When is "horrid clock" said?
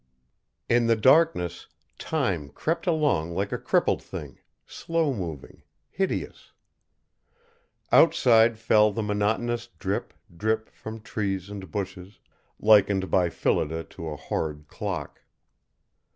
14.17-15.21